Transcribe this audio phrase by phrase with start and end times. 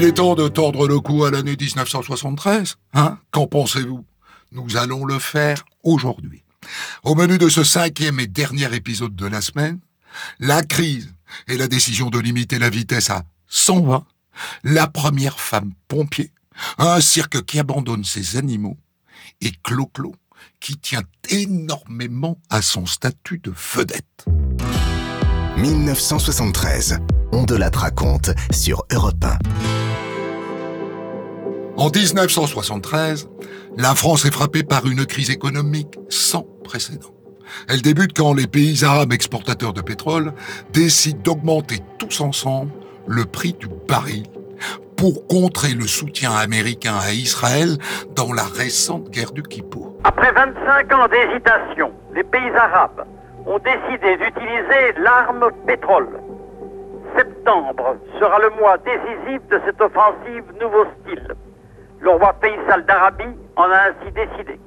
[0.00, 2.76] Il est temps de tordre le cou à l'année 1973.
[2.94, 3.18] Hein?
[3.32, 4.04] Qu'en pensez-vous?
[4.52, 6.44] Nous allons le faire aujourd'hui.
[7.02, 9.80] Au menu de ce cinquième et dernier épisode de la semaine,
[10.38, 11.12] la crise
[11.48, 14.06] et la décision de limiter la vitesse à 120,
[14.62, 16.30] la première femme pompier,
[16.78, 18.76] un cirque qui abandonne ses animaux,
[19.40, 20.14] et Clo-Clo,
[20.60, 24.26] qui tient énormément à son statut de vedette.
[25.56, 27.00] 1973,
[27.32, 29.38] on de la raconte sur Europe 1.
[31.76, 33.28] En 1973,
[33.76, 37.10] la France est frappée par une crise économique sans précédent.
[37.68, 40.32] Elle débute quand les pays arabes exportateurs de pétrole
[40.72, 42.72] décident d'augmenter tous ensemble
[43.06, 44.24] le prix du baril
[44.96, 47.78] pour contrer le soutien américain à Israël
[48.16, 49.94] dans la récente guerre du Kippour.
[50.04, 53.06] Après 25 ans d'hésitation, les pays arabes
[53.46, 56.08] ont décidé d'utiliser l'arme pétrole.
[57.16, 61.34] Septembre sera le mois décisif de cette offensive nouveau style.
[62.00, 64.58] Le roi Faisal d'Arabie en a ainsi décidé.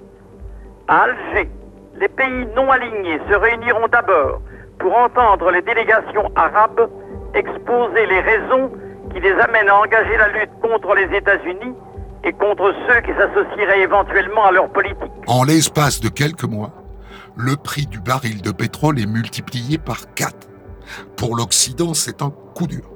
[0.87, 1.49] À Alger,
[1.95, 4.41] les pays non alignés se réuniront d'abord
[4.79, 6.89] pour entendre les délégations arabes
[7.33, 8.71] exposer les raisons
[9.13, 11.73] qui les amènent à engager la lutte contre les États-Unis
[12.23, 15.11] et contre ceux qui s'associeraient éventuellement à leur politique.
[15.27, 16.71] En l'espace de quelques mois,
[17.35, 20.50] le prix du baril de pétrole est multiplié par 4.
[21.15, 22.89] Pour l'Occident, c'est un coup dur.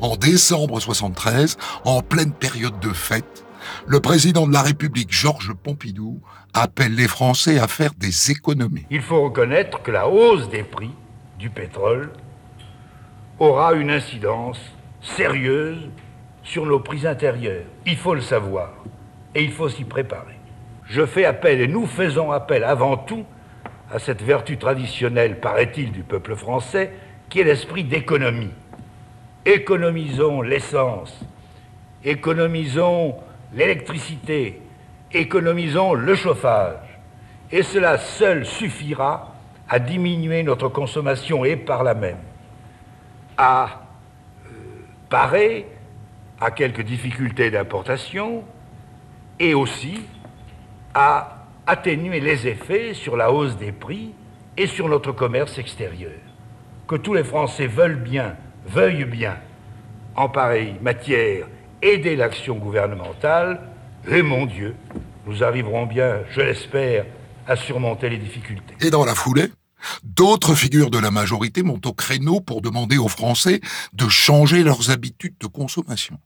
[0.00, 3.44] En décembre 73, en pleine période de fête,
[3.86, 6.20] le président de la République, Georges Pompidou,
[6.54, 8.86] appelle les Français à faire des économies.
[8.90, 10.90] Il faut reconnaître que la hausse des prix
[11.38, 12.12] du pétrole
[13.38, 14.58] aura une incidence
[15.00, 15.88] sérieuse
[16.42, 17.64] sur nos prix intérieurs.
[17.86, 18.72] Il faut le savoir
[19.34, 20.38] et il faut s'y préparer.
[20.84, 23.24] Je fais appel et nous faisons appel avant tout
[23.92, 26.92] à cette vertu traditionnelle, paraît-il, du peuple français,
[27.30, 28.52] qui est l'esprit d'économie.
[29.46, 31.18] Économisons l'essence,
[32.04, 33.14] économisons
[33.54, 34.60] l'électricité,
[35.12, 36.76] économisons le chauffage.
[37.50, 39.34] Et cela seul suffira
[39.68, 42.18] à diminuer notre consommation et par là même
[43.40, 43.86] à
[44.44, 44.50] euh,
[45.08, 45.66] parer
[46.40, 48.44] à quelques difficultés d'importation
[49.38, 50.02] et aussi
[50.92, 54.12] à atténuer les effets sur la hausse des prix
[54.58, 56.29] et sur notre commerce extérieur.
[56.90, 58.34] Que tous les Français veulent bien,
[58.66, 59.36] veuillent bien,
[60.16, 61.46] en pareille matière,
[61.82, 63.60] aider l'action gouvernementale,
[64.08, 64.74] et mon Dieu,
[65.24, 67.06] nous arriverons bien, je l'espère,
[67.46, 68.74] à surmonter les difficultés.
[68.80, 69.52] Et dans la foulée,
[70.02, 73.60] d'autres figures de la majorité montent au créneau pour demander aux Français
[73.92, 76.16] de changer leurs habitudes de consommation.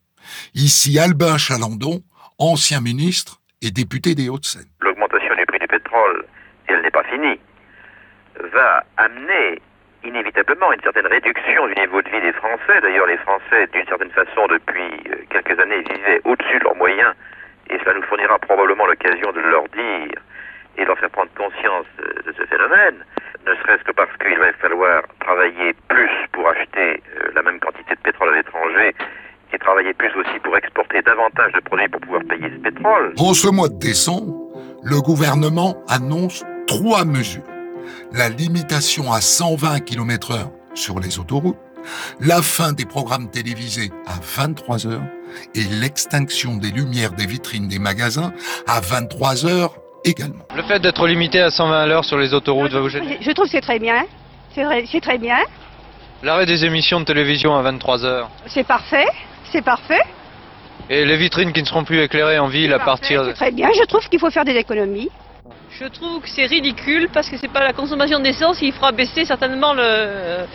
[0.54, 2.02] Ici Albin Chalandon,
[2.38, 4.70] ancien ministre et député des Hauts-de-Seine.
[4.80, 6.24] L'augmentation du prix du pétrole,
[6.70, 7.38] et elle n'est pas finie,
[8.54, 9.60] va amener
[10.04, 12.80] inévitablement une certaine réduction du niveau de vie des Français.
[12.82, 17.12] D'ailleurs, les Français, d'une certaine façon, depuis euh, quelques années, vivaient au-dessus de leurs moyens,
[17.70, 20.18] et cela nous fournira probablement l'occasion de leur dire
[20.76, 23.04] et de leur faire prendre conscience de, ce phénomène,
[23.46, 27.94] ne serait-ce que parce qu'il va falloir travailler plus pour acheter euh, la même quantité
[27.94, 28.94] de pétrole à l'étranger
[29.52, 33.14] et travailler plus aussi pour exporter davantage de produits pour pouvoir payer ce pétrole.
[33.18, 34.34] En ce mois de décembre,
[34.82, 37.53] le gouvernement annonce trois mesures
[38.12, 41.56] la limitation à 120 km/h sur les autoroutes,
[42.20, 45.02] la fin des programmes télévisés à 23 heures
[45.54, 48.32] et l'extinction des lumières des vitrines des magasins
[48.66, 50.44] à 23 heures également.
[50.54, 53.18] Le fait d'être limité à 120 à l'heure sur les autoroutes va vous gêner?
[53.20, 54.04] Je trouve que c'est très bien.
[54.54, 55.38] C'est très bien.
[56.22, 58.30] L'arrêt des émissions de télévision à 23 heures.
[58.46, 59.06] C'est parfait.
[59.52, 60.00] C'est parfait.
[60.88, 63.32] Et les vitrines qui ne seront plus éclairées en ville à partir de...
[63.32, 63.68] Très bien.
[63.74, 65.10] Je trouve qu'il faut faire des économies.
[65.70, 69.24] Je trouve que c'est ridicule parce que c'est pas la consommation d'essence qui fera baisser
[69.24, 70.46] certainement le,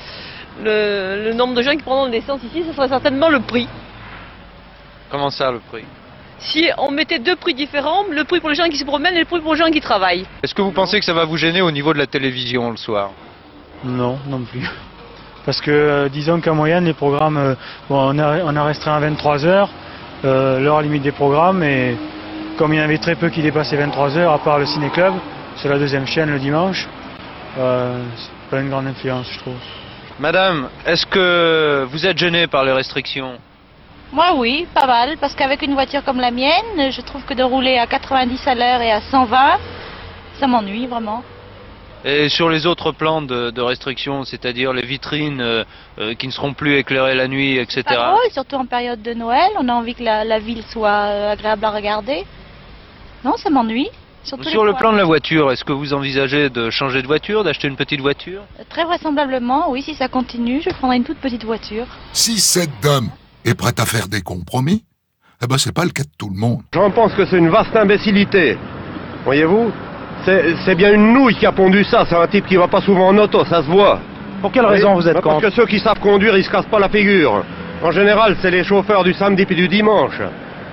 [0.63, 3.67] le, nombre de gens qui prendront de l'essence ici, ce sera certainement le prix.
[5.11, 5.83] Comment ça, le prix?
[6.39, 9.19] Si on mettait deux prix différents, le prix pour les gens qui se promènent et
[9.19, 10.25] le prix pour les gens qui travaillent.
[10.41, 12.77] Est-ce que vous pensez que ça va vous gêner au niveau de la télévision le
[12.77, 13.11] soir?
[13.83, 14.67] Non, non plus.
[15.45, 17.55] Parce que euh, disons qu'en moyenne, les programmes, euh,
[17.89, 19.69] bon, on, a, on a restreint à 23 heures,
[20.23, 21.97] euh, l'heure limite des programmes, et
[22.59, 25.13] comme il y en avait très peu qui dépassaient 23 heures, à part le ciné-club,
[25.55, 26.89] sur la deuxième chaîne le dimanche,
[27.57, 29.55] euh, c'est pas une grande influence, je trouve.
[30.19, 33.35] Madame, est-ce que vous êtes gênée par les restrictions?
[34.11, 37.43] Moi oui, pas mal, parce qu'avec une voiture comme la mienne, je trouve que de
[37.43, 39.37] rouler à 90 à l'heure et à 120,
[40.37, 41.23] ça m'ennuie vraiment.
[42.03, 45.63] Et sur les autres plans de, restrictions, c'est-à-dire les vitrines euh,
[45.97, 47.83] euh, qui ne seront plus éclairées la nuit, etc.
[47.87, 51.63] Ah oui, surtout en période de Noël, on a envie que la ville soit agréable
[51.63, 52.25] à regarder.
[53.23, 53.89] Non, ça m'ennuie.
[54.23, 57.67] Sur le plan de la voiture, est-ce que vous envisagez de changer de voiture, d'acheter
[57.67, 58.41] une petite voiture?
[58.69, 61.85] Très vraisemblablement, oui, si ça continue, je prendrai une toute petite voiture.
[62.13, 63.09] Si cette dame
[63.45, 64.83] est prête à faire des compromis,
[65.41, 66.61] eh ben c'est pas le cas de tout le monde.
[66.73, 68.57] J'en pense que c'est une vaste imbécilité.
[69.23, 69.71] Voyez-vous
[70.25, 72.05] C'est bien une nouille qui a pondu ça.
[72.07, 73.99] C'est un type qui va pas souvent en auto, ça se voit.
[74.41, 75.41] Pour quelle raison vous êtes bah contre?
[75.41, 77.43] Parce que ceux qui savent conduire, ils se cassent pas la figure.
[77.81, 80.19] En général, c'est les chauffeurs du samedi puis du dimanche.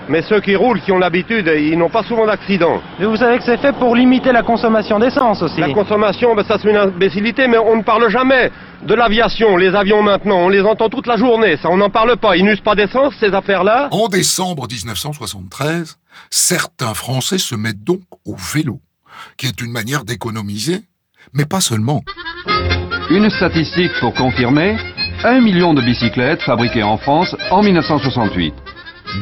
[0.08, 2.80] Mais ceux qui roulent, qui ont l'habitude, ils n'ont pas souvent d'accident.
[2.98, 5.60] Mais vous savez que c'est fait pour limiter la consommation d'essence aussi.
[5.60, 8.50] La consommation, ben, ça c'est une imbécilité, mais on ne parle jamais
[8.82, 9.56] de l'aviation.
[9.56, 11.56] Les avions maintenant, on les entend toute la journée.
[11.56, 12.36] Ça, on n'en parle pas.
[12.36, 13.88] Ils n'usent pas d'essence, ces affaires-là.
[13.90, 15.96] En décembre 1973,
[16.30, 18.80] certains Français se mettent donc au vélo,
[19.36, 20.82] qui est une manière d'économiser,
[21.32, 22.02] mais pas seulement.
[23.10, 24.76] Une statistique pour confirmer
[25.24, 28.54] 1 million de bicyclettes fabriquées en France en 1968.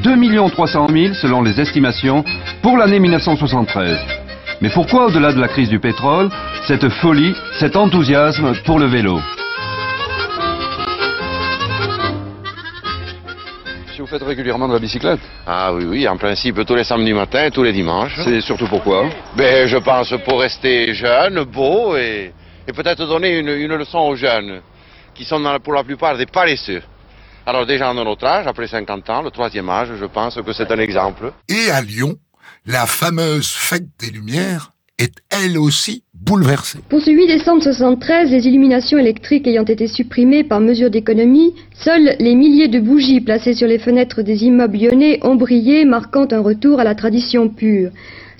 [0.02, 2.25] 2 300 000 selon les estimations
[2.62, 3.98] pour l'année 1973.
[4.60, 6.31] Mais pourquoi, au-delà de la crise du pétrole,
[6.66, 9.20] cette folie, cet enthousiasme pour le vélo?
[13.94, 15.20] Si vous faites régulièrement de la bicyclette?
[15.46, 18.19] Ah oui, oui, en principe tous les samedis matins et tous les dimanches.
[18.25, 19.06] C'est surtout pourquoi?
[19.36, 22.32] Ben, je pense pour rester jeune, beau et,
[22.66, 24.60] et peut-être donner une, une leçon aux jeunes
[25.14, 26.82] qui sont dans pour la plupart des paresseux.
[27.46, 30.70] Alors déjà en notre âge, après 50 ans, le troisième âge, je pense que c'est
[30.70, 31.32] un exemple.
[31.50, 32.17] Et à Lyon,
[32.67, 36.79] la fameuse fête des Lumières est elle aussi bouleversée.
[36.88, 42.17] Pour ce 8 décembre 73, les illuminations électriques ayant été supprimées par mesure d'économie, seuls
[42.19, 46.41] les milliers de bougies placées sur les fenêtres des immeubles lyonnais ont brillé, marquant un
[46.41, 47.91] retour à la tradition pure.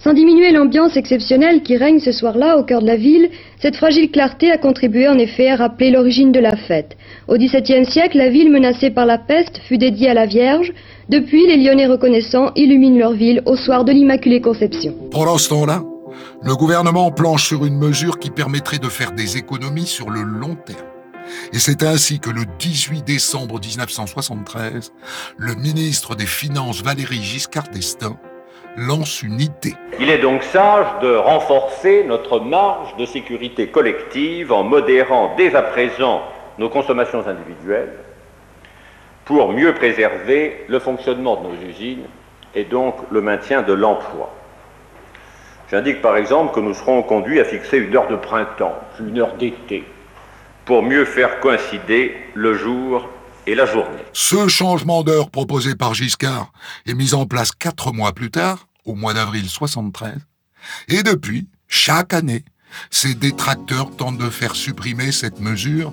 [0.05, 4.11] Sans diminuer l'ambiance exceptionnelle qui règne ce soir-là au cœur de la ville, cette fragile
[4.11, 6.95] clarté a contribué en effet à rappeler l'origine de la fête.
[7.27, 10.75] Au XVIIe siècle, la ville menacée par la peste fut dédiée à la Vierge.
[11.09, 14.95] Depuis, les Lyonnais reconnaissants illuminent leur ville au soir de l'Immaculée Conception.
[15.11, 15.55] Pendant ce
[16.43, 20.55] le gouvernement planche sur une mesure qui permettrait de faire des économies sur le long
[20.67, 20.87] terme.
[21.55, 24.93] Et c'est ainsi que le 18 décembre 1973,
[25.39, 28.19] le ministre des Finances Valéry Giscard d'Estaing
[30.01, 35.63] Il est donc sage de renforcer notre marge de sécurité collective en modérant dès à
[35.63, 36.23] présent
[36.59, 37.93] nos consommations individuelles
[39.25, 42.07] pour mieux préserver le fonctionnement de nos usines
[42.57, 44.35] et donc le maintien de l'emploi.
[45.71, 49.35] J'indique par exemple que nous serons conduits à fixer une heure de printemps, une heure
[49.35, 49.85] d'été,
[50.65, 53.09] pour mieux faire coïncider le jour
[53.47, 54.03] et la journée.
[54.13, 56.53] Ce changement d'heure proposé par Giscard
[56.87, 60.15] est mis en place quatre mois plus tard, au mois d'avril 73.
[60.89, 62.45] Et depuis, chaque année,
[62.91, 65.93] ses détracteurs tentent de faire supprimer cette mesure,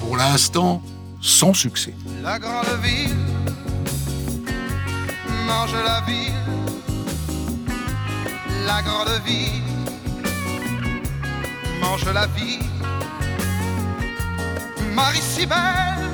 [0.00, 0.82] pour l'instant
[1.20, 1.94] sans succès.
[2.22, 3.16] La grande ville
[5.46, 6.32] mange la ville.
[8.66, 9.62] La grande ville
[11.80, 12.58] mange la vie.
[14.94, 16.07] Marie si belle,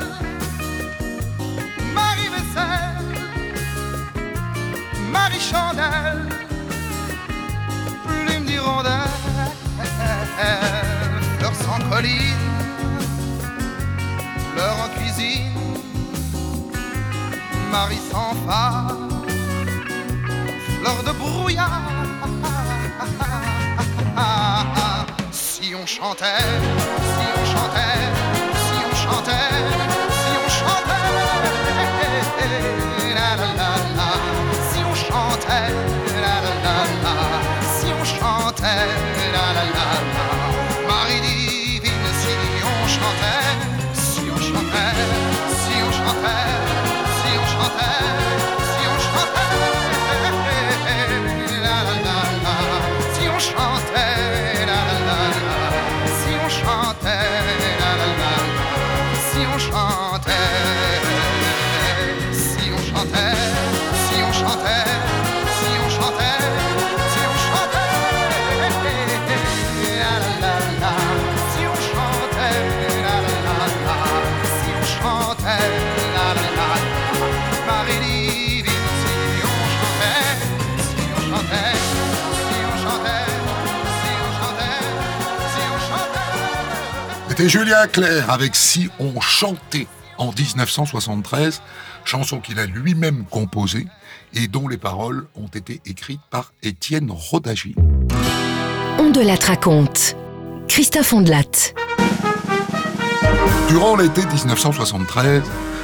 [5.51, 6.29] Chandelle,
[8.07, 8.93] plume d'hirondelle,
[11.39, 12.49] fleurs sans colline,
[14.53, 15.53] fleurs en cuisine,
[17.71, 18.97] Marie sans phare,
[20.81, 21.83] fleurs de brouillard.
[25.31, 26.25] Si on chantait,
[27.17, 28.05] si on chantait,
[28.65, 29.84] si on chantait,
[87.45, 89.87] C'était Julien Clerc avec Si on chantait
[90.17, 91.61] en 1973,
[92.07, 93.87] chanson qu'il a lui-même composée
[94.33, 97.75] et dont les paroles ont été écrites par Étienne Rodagy.
[98.99, 100.17] On de la raconte.
[100.69, 101.75] Christophe Ondelat.
[103.69, 105.43] Durant l'été 1973,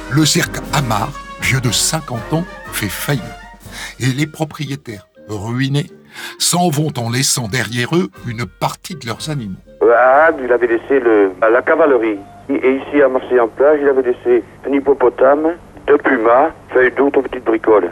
[0.09, 1.11] le cirque Amar,
[1.43, 3.23] vieux de 50 ans, fait faillite.
[3.99, 5.91] Et les propriétaires, ruinés,
[6.39, 9.59] s'en vont en laissant derrière eux une partie de leurs animaux.
[9.93, 12.19] À Agde, il avait laissé le, la cavalerie.
[12.49, 15.53] Et ici, à Marseille-en-Plage, il avait laissé un hippopotame
[15.87, 17.89] de pumas, fait d'autres petites bricoles.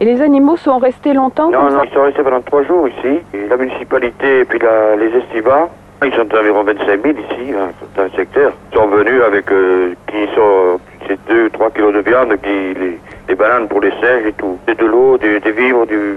[0.00, 2.62] Et les animaux sont restés longtemps Non, comme non, ça ils sont restés pendant trois
[2.64, 3.20] jours ici.
[3.34, 5.68] Et la municipalité et puis la- les estivats,
[6.04, 8.52] ils sont environ 25 000 ici, hein, dans le secteur.
[8.72, 12.48] Ils sont venus avec, euh, qui sont, c'est 2 3 kilos de viande, qui,
[12.78, 14.58] les, des bananes pour les singes et tout.
[14.68, 16.16] Et de l'eau, des, des vivres, du...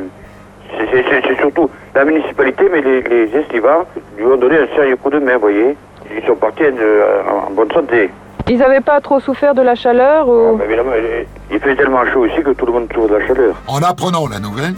[0.78, 3.86] C'est surtout la municipalité, mais les, les estivats
[4.18, 5.75] lui ont donné un sérieux coup de main, vous voyez.
[6.16, 8.10] Ils sont partis euh, en, en bonne santé.
[8.48, 10.58] Ils n'avaient pas trop souffert de la chaleur ou...
[10.58, 13.28] Mais évidemment, il- il fait tellement chaud ici que tout le monde trouve de la
[13.28, 13.56] chaleur.
[13.68, 14.74] En apprenant la nouvelle,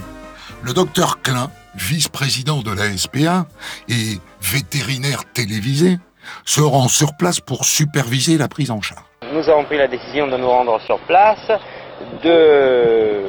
[0.64, 3.46] le docteur Klein, vice-président de la SPA
[3.88, 5.98] et vétérinaire télévisé,
[6.44, 9.02] se rend sur place pour superviser la prise en charge.
[9.32, 11.48] Nous avons pris la décision de nous rendre sur place,
[12.22, 13.20] de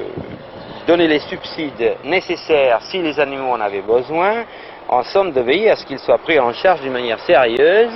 [0.85, 4.43] donner les subsides nécessaires si les animaux en avaient besoin,
[4.87, 7.93] en somme de veiller à ce qu'ils soient pris en charge d'une manière sérieuse,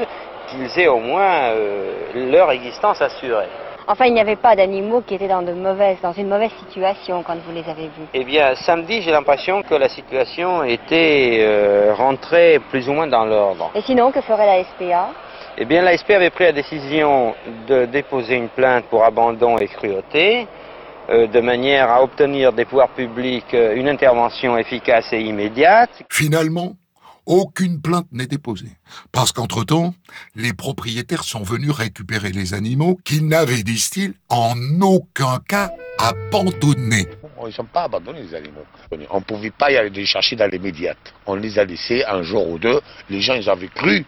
[0.47, 1.91] qu'ils aient au moins euh,
[2.31, 3.47] leur existence assurée.
[3.91, 7.23] Enfin, il n'y avait pas d'animaux qui étaient dans, de mauvaises, dans une mauvaise situation
[7.23, 8.05] quand vous les avez vus.
[8.13, 13.25] Eh bien, samedi, j'ai l'impression que la situation était euh, rentrée plus ou moins dans
[13.25, 13.71] l'ordre.
[13.73, 15.09] Et sinon, que ferait la SPA
[15.57, 17.33] Eh bien, l'ASP avait pris la décision
[17.67, 20.45] de déposer une plainte pour abandon et cruauté,
[21.09, 25.89] de manière à obtenir des pouvoirs publics euh, une intervention efficace et immédiate.
[26.11, 26.75] Finalement,
[27.25, 28.71] aucune plainte n'est déposée.
[29.11, 29.93] Parce qu'entre-temps,
[30.35, 37.07] les propriétaires sont venus récupérer les animaux qu'ils n'avaient, disent-ils, en aucun cas abandonnés.
[37.41, 38.65] Ils ne sont pas abandonnés, les animaux.
[39.11, 40.95] On ne pouvait pas y aller les chercher dans les médias.
[41.25, 42.81] On les a laissés un jour ou deux.
[43.09, 44.05] Les gens, ils avaient cru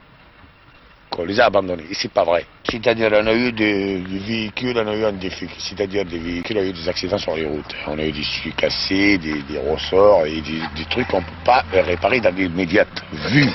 [1.11, 1.83] qu'on les a abandonnés.
[1.91, 2.45] Et c'est pas vrai.
[2.63, 5.47] C'est-à-dire, on a eu des, véhicules, on a eu un défi.
[5.57, 7.75] C'est-à-dire, des véhicules, on a eu des accidents sur les routes.
[7.87, 11.25] On a eu des circuits cassés, des, des ressorts et des, des trucs qu'on ne
[11.25, 12.85] peut pas réparer dans les médias.
[13.29, 13.45] Vu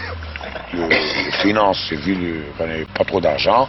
[0.74, 3.68] le, les finances, vu qu'on n'avait pas trop d'argent,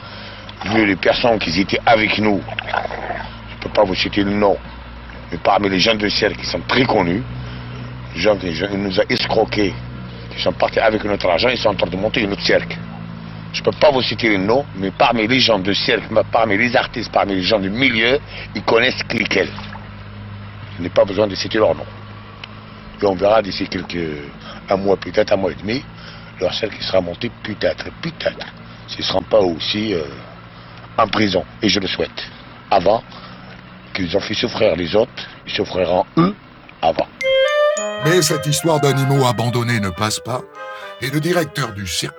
[0.65, 4.58] vu les personnes qui étaient avec nous, je ne peux pas vous citer le nom,
[5.32, 7.24] mais parmi les gens de cercle qui sont très connus,
[8.15, 9.74] les gens qui nous ont escroqués,
[10.36, 12.77] qui sont partis avec notre argent, ils sont en train de monter une autre cercle.
[13.57, 16.59] Je ne peux pas vous citer les noms, mais parmi les gens de cercle, parmi
[16.59, 18.19] les artistes, parmi les gens du milieu,
[18.53, 19.49] ils connaissent Cliquel.
[20.77, 21.85] Je n'ai pas besoin de citer leur nom.
[23.01, 24.21] Et on verra d'ici quelques
[24.69, 25.83] un mois, peut-être un mois et demi,
[26.39, 28.45] leur qui sera monté peut-être, peut-être.
[28.89, 30.03] S'ils ne seront pas aussi euh,
[30.95, 32.29] en prison, et je le souhaite.
[32.69, 33.03] Avant
[33.95, 36.35] qu'ils ont fait souffrir les autres, ils souffriront eux
[36.83, 37.07] avant.
[38.05, 40.41] Mais cette histoire d'animaux abandonnés ne passe pas,
[41.01, 42.13] et le directeur du cirque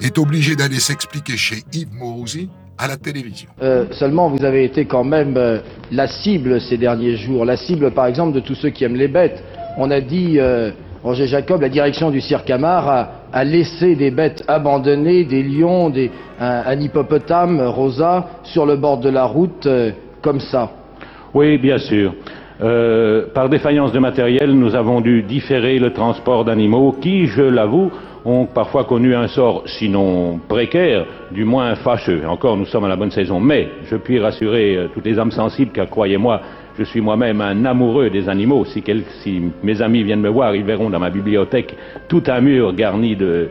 [0.00, 2.48] est obligé d'aller s'expliquer chez Yves Mourouzi
[2.78, 3.48] à la télévision.
[3.62, 5.58] Euh, seulement, vous avez été quand même euh,
[5.90, 9.08] la cible ces derniers jours, la cible par exemple de tous ceux qui aiment les
[9.08, 9.42] bêtes.
[9.78, 10.70] On a dit, euh,
[11.02, 15.88] Roger Jacob, la direction du cirque Amar a, a laissé des bêtes abandonnées, des lions,
[15.88, 16.10] des,
[16.40, 20.70] un, un hippopotame, Rosa, sur le bord de la route, euh, comme ça.
[21.32, 22.14] Oui, bien sûr.
[22.62, 27.90] Euh, par défaillance de matériel, nous avons dû différer le transport d'animaux qui, je l'avoue,
[28.24, 32.22] ont parfois connu un sort, sinon précaire, du moins fâcheux.
[32.26, 33.40] Encore, nous sommes à la bonne saison.
[33.40, 36.40] Mais je puis rassurer euh, toutes les âmes sensibles, car croyez-moi,
[36.78, 38.64] je suis moi-même un amoureux des animaux.
[38.64, 38.82] Si,
[39.22, 41.76] si mes amis viennent me voir, ils verront dans ma bibliothèque
[42.08, 43.48] tout un mur garni de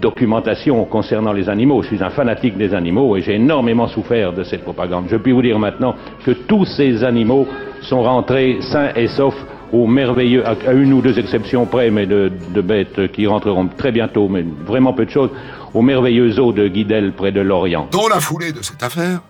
[0.00, 1.82] documentation concernant les animaux.
[1.82, 5.04] Je suis un fanatique des animaux et j'ai énormément souffert de cette propagande.
[5.08, 7.46] Je puis vous dire maintenant que tous ces animaux
[7.82, 9.34] sont rentrés sains et saufs
[9.72, 14.28] au merveilleux, à une ou deux exceptions près, mais de, bêtes qui rentreront très bientôt,
[14.28, 15.30] mais vraiment peu de choses,
[15.72, 17.88] au merveilleux zoo de Guidel près de Lorient.
[17.90, 19.20] Dans la foulée de cette affaire,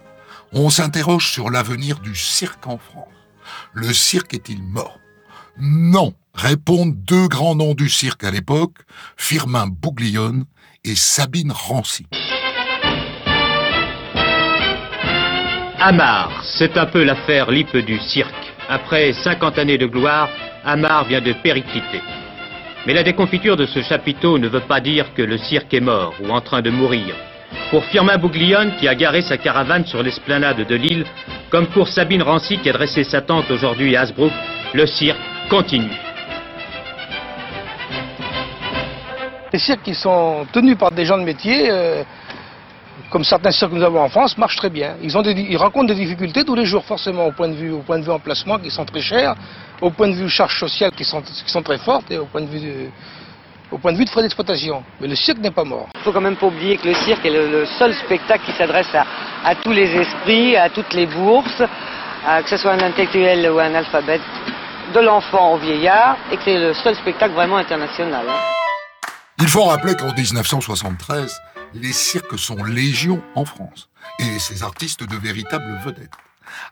[0.52, 3.09] on s'interroge sur l'avenir du cirque en France.
[3.73, 4.99] Le cirque est-il mort?
[5.61, 8.78] Non, répondent deux grands noms du cirque à l'époque,
[9.16, 10.44] Firmin Bouglione
[10.85, 12.06] et Sabine Rancy.
[15.84, 18.52] Amar, c'est un peu l'affaire Lippe du cirque.
[18.68, 20.28] Après 50 années de gloire,
[20.64, 22.00] Amar vient de péricliter.
[22.86, 26.14] Mais la déconfiture de ce chapiteau ne veut pas dire que le cirque est mort
[26.22, 27.16] ou en train de mourir.
[27.70, 31.04] Pour Firmin Bouglione, qui a garé sa caravane sur l'esplanade de Lille,
[31.50, 34.32] comme pour Sabine Rancy, qui a dressé sa tente aujourd'hui à Hasbrook,
[34.74, 35.18] le cirque
[35.50, 35.98] continue.
[39.52, 42.04] Les cirques qui sont tenus par des gens de métier, euh,
[43.11, 44.96] comme certains cirques que nous avons en France, marchent très bien.
[45.02, 47.70] Ils, ont des- ils rencontrent des difficultés tous les jours, forcément, au point de vue,
[47.72, 49.34] au point de vue emplacement, qui sont très chers,
[49.80, 52.40] au point de vue charges sociales, qui sont, qui sont très fortes, et au point
[52.40, 52.75] de vue de,
[53.70, 54.82] au point de, vue de frais d'exploitation.
[55.00, 55.88] Mais le cirque n'est pas mort.
[55.96, 58.52] Il faut quand même pas oublier que le cirque est le, le seul spectacle qui
[58.52, 59.04] s'adresse à,
[59.44, 61.62] à tous les esprits, à toutes les bourses,
[62.26, 64.20] à- que ce soit un intellectuel ou un alphabet,
[64.94, 68.25] de l'enfant au vieillard, et que c'est le seul spectacle vraiment international.
[68.28, 68.32] hein.
[69.40, 71.34] Il faut rappeler qu'en 1973,
[71.74, 73.88] les cirques sont légion en France
[74.18, 76.12] et ces artistes de véritables vedettes.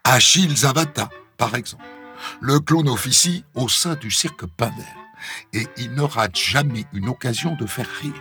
[0.04, 1.85] Achille Zavata, par exemple.
[2.40, 4.83] Le clown officie au sein du cirque Pinder
[5.52, 8.12] et il ne rate jamais une occasion de faire rire,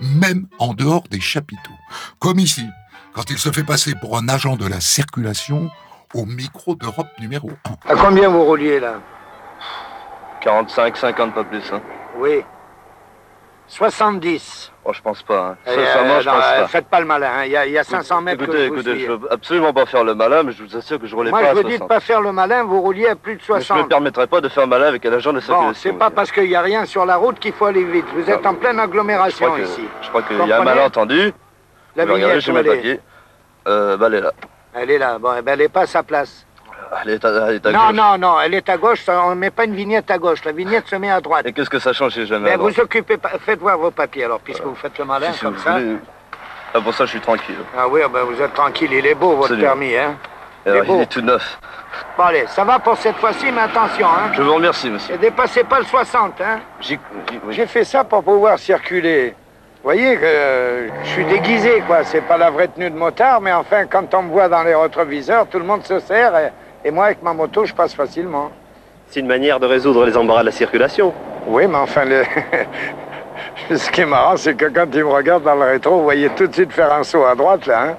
[0.00, 1.78] même en dehors des chapiteaux.
[2.18, 2.66] Comme ici,
[3.12, 5.70] quand il se fait passer pour un agent de la circulation
[6.14, 7.50] au micro d'Europe numéro
[7.86, 7.92] 1.
[7.92, 9.00] À combien vous rouliez là?
[10.40, 11.62] 45, 50, pas plus.
[11.72, 11.82] Hein.
[12.16, 12.42] Oui.
[13.68, 14.72] 70.
[14.84, 15.50] Oh, je pense pas.
[15.50, 15.56] Hein.
[15.66, 16.68] Sincèrement, euh, je non, pense euh, pas.
[16.68, 17.30] Faites pas le malin.
[17.38, 17.44] hein.
[17.44, 19.06] Il y, a- il y a 500 mètres écoutez, que je vous écoutez, suis.
[19.06, 21.40] je veux absolument pas faire le malin, mais je vous assure que je roulais Moi,
[21.40, 21.72] pas je à vous 60.
[21.72, 23.82] dis de pas faire le malin, vous rouliez à plus de Mais je ne 60.
[23.84, 25.74] me permettrai pas de faire le malin avec un agent de Bon, circulation.
[25.74, 28.06] c'est pas parce qu'il n'y a rien sur la route qu'il faut aller vite.
[28.14, 29.82] Vous êtes en pleine Je agglomération que- ici.
[30.02, 31.32] Je crois qu'il y a un malentendu.
[31.94, 33.00] La Je vignette, mes elle est papiers.
[33.66, 34.32] Euh, bah, elle est là.
[34.74, 35.18] Elle est là.
[35.18, 36.46] Bon, eh ben, elle n'est pas à sa place.
[37.04, 37.96] Elle est à, elle est à non, gauche.
[37.96, 39.04] non, non, elle est à gauche.
[39.08, 40.44] On ne met pas une vignette à gauche.
[40.44, 41.46] La vignette se met à droite.
[41.46, 43.30] Et qu'est-ce que ça change si jamais Mais à vous occupez pas.
[43.44, 45.72] Faites voir vos papiers alors, puisque vous faites le malin Si comme vous ça.
[45.72, 45.96] voulez.
[46.74, 47.56] Ah, pour ça, je suis tranquille.
[47.76, 48.92] Ah oui, ben, vous êtes tranquille.
[48.92, 49.68] Il est beau, votre Absolument.
[49.68, 50.16] permis, hein.
[50.66, 50.96] Alors, beau.
[50.96, 51.58] il est tout neuf.
[52.16, 54.30] Bon, allez, ça va pour cette fois-ci, mais attention, hein.
[54.34, 55.14] Je vous remercie, monsieur.
[55.14, 56.60] Et dépassez pas le 60, hein.
[56.90, 56.98] Oui.
[57.50, 59.30] J'ai fait ça pour pouvoir circuler.
[59.82, 62.04] Vous voyez que euh, je suis déguisé, quoi.
[62.04, 64.74] C'est pas la vraie tenue de motard, mais enfin, quand on me voit dans les
[64.74, 66.36] rétroviseurs, tout le monde se sert.
[66.36, 66.50] Et,
[66.84, 68.50] et moi, avec ma moto, je passe facilement.
[69.08, 71.12] C'est une manière de résoudre les embarras de la circulation.
[71.46, 72.24] Oui, mais enfin, le-
[73.76, 76.28] ce qui est marrant, c'est que quand ils me regardent dans le rétro, vous voyez
[76.30, 77.82] tout de suite faire un saut à droite, là.
[77.90, 77.96] Hein?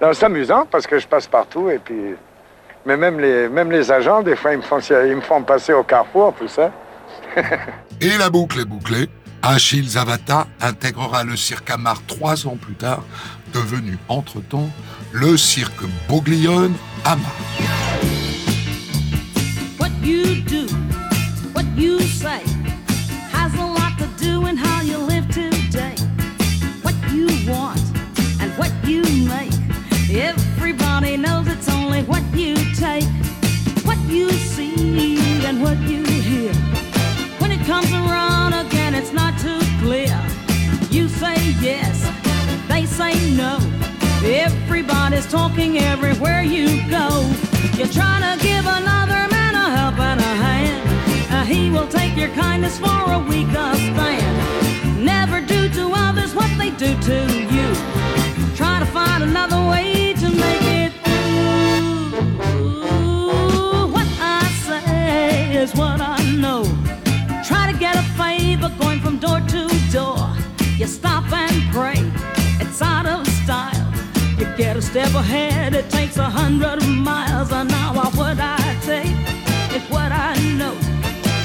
[0.00, 2.14] Non, C'est amusant parce que je passe partout et puis.
[2.84, 5.72] Mais même les, même les agents, des fois, ils me font, ils me font passer
[5.72, 6.72] au carrefour, tout ça.
[8.00, 9.08] Et la boucle est bouclée.
[9.40, 13.02] Achille Zavata intégrera le cirque Amar trois ans plus tard,
[13.52, 14.70] devenu entre-temps
[15.12, 16.74] le cirque Boglione.
[17.04, 18.21] What
[45.22, 47.30] Everybody's talking everywhere you go.
[47.76, 50.82] You're trying to give another man a help and a hand.
[51.30, 55.04] Uh, he will take your kindness for a weaker stand.
[55.04, 57.18] Never do to others what they do to
[57.54, 57.74] you.
[58.56, 62.12] Try to find another way to make it through.
[63.92, 66.64] What I say is what I know.
[67.44, 68.70] Try to get a favor
[74.92, 78.04] step ahead, it takes a hundred miles an hour.
[78.12, 79.16] What I take
[79.74, 80.76] is what I know.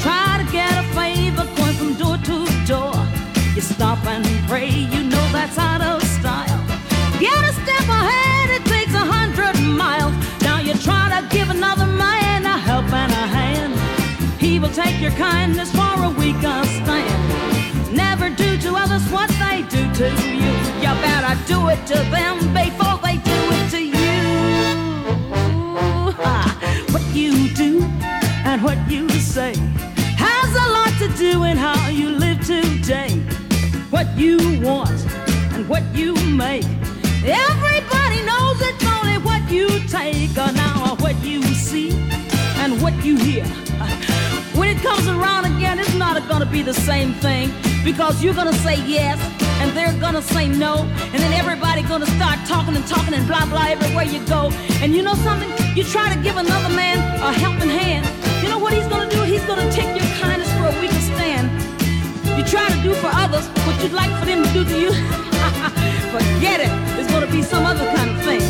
[0.04, 2.92] Try to get a favor going from door to door.
[3.56, 6.60] You stop and pray, you know that's out of style.
[7.22, 10.14] Get a step ahead, it takes a hundred miles.
[10.42, 13.74] Now you try to give another man a help and a hand.
[14.42, 17.96] He will take your kindness for a weaker stand.
[17.96, 20.52] Never do to others what they do to you.
[20.84, 22.97] You better do it to them before
[28.68, 29.54] what you say
[30.18, 33.12] has a lot to do in how you live today.
[33.92, 35.00] What you want
[35.54, 36.14] and what you
[36.46, 36.66] make.
[37.24, 41.92] Everybody knows it's only what you take or now or what you see
[42.62, 43.46] and what you hear.
[44.60, 47.54] When it comes around again, it's not gonna be the same thing
[47.86, 49.18] because you're gonna say yes
[49.62, 50.80] and they're gonna say no,
[51.14, 54.52] and then everybody gonna start talking and talking and blah blah everywhere you go.
[54.82, 55.50] And you know something?
[55.78, 58.27] You try to give another man a helping hand.
[58.68, 59.24] What he's gonna do?
[59.24, 61.48] He's gonna take your kindness for a stand.
[62.36, 64.92] You try to do for others what you'd like for them to do to you.
[66.12, 67.08] Forget it.
[67.08, 68.42] Gonna be some other kind of thing.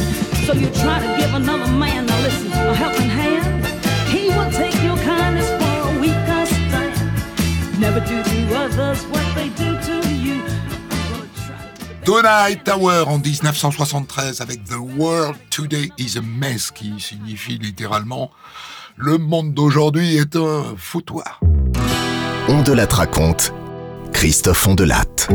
[0.47, 3.45] So to give another man, a helping hand.
[4.09, 7.79] He will take your kindness for a weaker stand.
[7.79, 10.41] Never do to others what they do to you.
[12.03, 18.31] Donna Hightower en 1973 avec The World Today is a Mess qui signifie littéralement
[18.99, 21.39] Le monde d'aujourd'hui est un foutoir.
[22.49, 23.53] On de la raconte.
[24.11, 25.29] Christophe Ondelatte.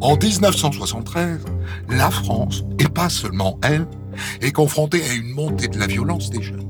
[0.00, 1.44] En 1973,
[1.90, 3.86] la France, et pas seulement elle,
[4.40, 6.66] est confrontée à une montée de la violence des jeunes.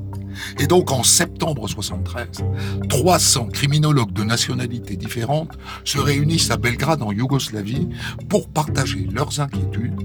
[0.59, 2.43] Et donc en septembre 73,
[2.89, 7.87] 300 criminologues de nationalités différentes se réunissent à Belgrade en Yougoslavie
[8.27, 9.95] pour partager leurs inquiétudes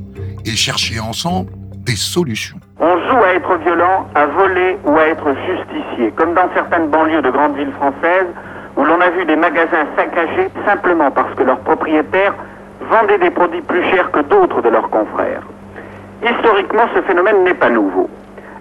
[0.45, 1.51] et chercher ensemble
[1.85, 2.61] des solutions.
[2.79, 7.23] On joue à être violent, à voler ou à être justicier, comme dans certaines banlieues
[7.23, 8.29] de grandes villes françaises
[8.77, 12.35] où l'on a vu des magasins saccagés simplement parce que leurs propriétaires
[12.91, 15.41] vendaient des produits plus chers que d'autres de leurs confrères.
[16.23, 18.11] Historiquement, ce phénomène n'est pas nouveau.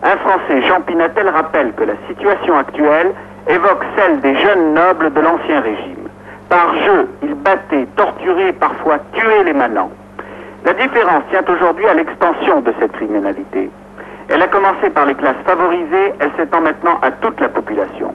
[0.01, 3.11] Un Français, Jean Pinatel, rappelle que la situation actuelle
[3.49, 6.07] évoque celle des jeunes nobles de l'Ancien Régime.
[6.47, 9.91] Par jeu, ils battaient, torturaient, parfois tuaient les manants.
[10.63, 13.69] La différence tient aujourd'hui à l'expansion de cette criminalité.
[14.29, 18.13] Elle a commencé par les classes favorisées, elle s'étend maintenant à toute la population.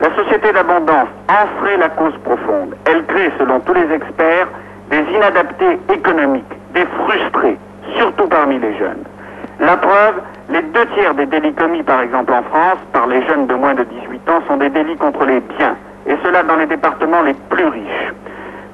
[0.00, 2.74] La société d'abondance enfreint la cause profonde.
[2.86, 4.48] Elle crée, selon tous les experts,
[4.90, 7.58] des inadaptés économiques, des frustrés,
[7.96, 9.04] surtout parmi les jeunes.
[9.60, 10.14] La preuve,
[10.48, 13.74] les deux tiers des délits commis, par exemple en France, par les jeunes de moins
[13.74, 17.34] de 18 ans, sont des délits contre les biens, et cela dans les départements les
[17.50, 18.12] plus riches.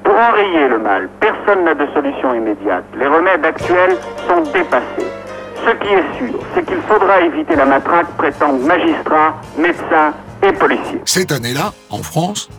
[0.03, 2.85] Pour enrayer le mal, personne n'a de solution immédiate.
[2.97, 5.18] Les remèdes actuels sont dépassés.
[5.65, 11.01] Ce qui est sûr, c'est qu'il faudra éviter la matraque prétendent magistrats, médecins et policiers.
[11.05, 12.49] Cette année-là, en France,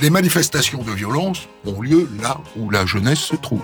[0.00, 3.62] les manifestations de violence ont lieu là où la jeunesse se trouve,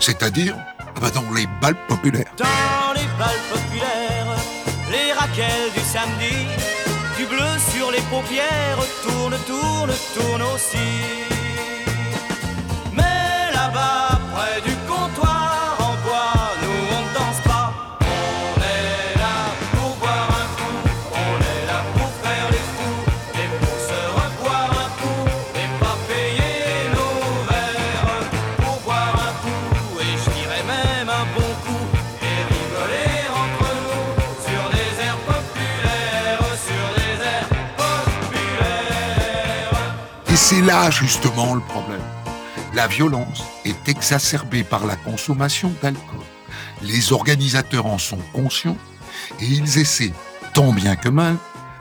[0.00, 2.32] c'est-à-dire ah bah, dans les balles populaires.
[2.36, 4.36] Dans les balles populaires,
[4.90, 6.46] les raquelles du samedi,
[7.16, 10.78] du bleu sur les paupières, tourne, tourne, tourne aussi.
[40.48, 42.06] C'est là justement le problème.
[42.72, 46.24] La violence est exacerbée par la consommation d'alcool.
[46.84, 48.76] Les organisateurs en sont conscients
[49.40, 50.12] et ils essaient,
[50.54, 51.34] tant bien que mal,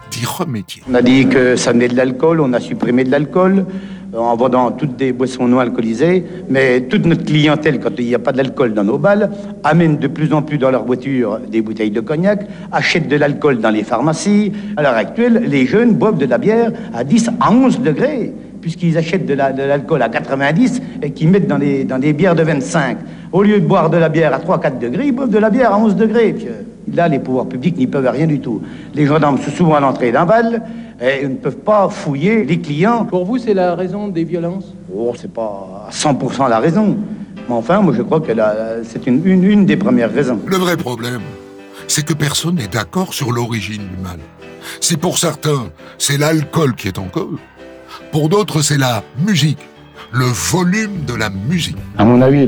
[0.09, 0.81] d'y remédier.
[0.89, 3.67] On a dit que ça venait de l'alcool, on a supprimé de l'alcool
[4.15, 8.15] euh, en vendant toutes des boissons non alcoolisées, mais toute notre clientèle, quand il n'y
[8.15, 9.29] a pas d'alcool dans nos balles,
[9.63, 13.59] amène de plus en plus dans leur voiture des bouteilles de cognac, achète de l'alcool
[13.59, 14.53] dans les pharmacies.
[14.75, 18.33] À l'heure actuelle, les jeunes boivent de la bière à 10 à 11 degrés,
[18.65, 22.41] puisqu'ils achètent de la- de l'alcool à 90 et qu'ils mettent dans, des bières de
[22.41, 22.97] 25.
[23.31, 25.71] Au lieu de boire de la bière à 3-4 degrés, ils boivent de la bière
[25.71, 26.33] à 11 degrés.
[26.33, 26.47] Puis,
[26.91, 28.63] là, les pouvoirs publics n'y peuvent rien du tout.
[28.95, 30.63] Les gendarmes sont souvent à l'entrée d'un bal
[30.99, 33.05] et ils ne peuvent pas fouiller les clients.
[33.05, 34.73] Pour vous, c'est la raison des violences?
[34.91, 36.97] Oh, c'est pas à 100% la raison.
[37.47, 38.31] Mais enfin, moi, je crois que
[38.81, 40.39] c'est une, une, une des premières raisons.
[40.47, 41.21] Le vrai problème,
[41.87, 44.17] c'est que personne n'est d'accord sur l'origine du mal.
[44.81, 45.67] Si pour certains,
[45.99, 47.37] c'est l'alcool qui est en cause,
[48.11, 49.59] pour d'autres, c'est la musique,
[50.11, 51.77] le volume de la musique.
[51.97, 52.47] À mon avis,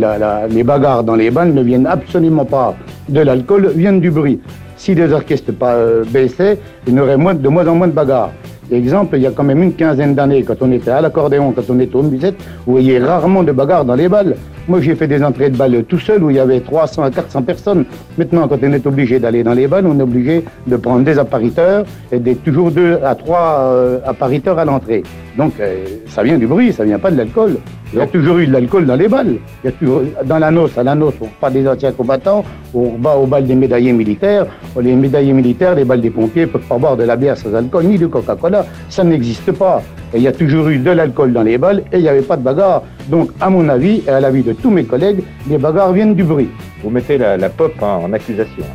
[0.50, 2.76] les bagarres dans les balles ne viennent absolument pas
[3.10, 4.40] de l'alcool, viennent du bruit.
[4.78, 8.32] Si les orchestres euh, baissaient, il y aurait de moins en moins de bagarres.
[8.70, 11.64] Exemple, il y a quand même une quinzaine d'années, quand on était à l'accordéon, quand
[11.70, 14.36] on était au musette, vous voyez rarement de bagarres dans les balles.
[14.68, 17.10] Moi, j'ai fait des entrées de balles tout seul où il y avait 300 à
[17.10, 17.86] 400 personnes.
[18.18, 21.18] Maintenant, quand on est obligé d'aller dans les balles, on est obligé de prendre des
[21.18, 25.04] appariteurs et d'être toujours deux à trois euh, appariteurs à l'entrée.
[25.38, 27.58] Donc, euh, ça vient du bruit, ça vient pas de l'alcool.
[27.94, 29.36] Il y a toujours eu de l'alcool dans les balles.
[29.64, 32.44] Il y a toujours, dans la noce, à la noce, on pas des anciens combattants,
[32.74, 34.48] on va au bal des médaillés militaires.
[34.82, 37.86] Les médaillés militaires, les balles des pompiers peuvent pas boire de la bière sans alcool
[37.86, 38.66] ni de Coca-Cola.
[38.90, 39.82] Ça n'existe pas.
[40.14, 42.22] Et il y a toujours eu de l'alcool dans les balles et il n'y avait
[42.22, 42.82] pas de bagarre.
[43.08, 46.24] Donc, à mon avis, et à l'avis de tous mes collègues, les bagarres viennent du
[46.24, 46.50] bruit.
[46.84, 48.66] Vous mettez la, la pop en, en accusation.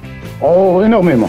[0.40, 1.28] Oh, énormément.